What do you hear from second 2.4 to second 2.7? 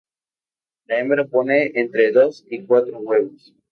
y